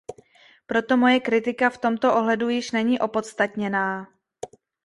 [0.69, 4.07] Proto moje kritika v tomto ohledu již není opodstatněná.